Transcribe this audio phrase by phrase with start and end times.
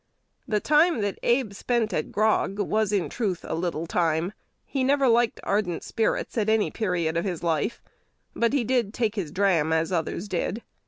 [0.47, 4.33] The time that Abe "spent at grog" was, in truth, a "little time."
[4.65, 7.83] He never liked ardent spirits at any period of his life;
[8.35, 10.63] but "he did take his dram as others did."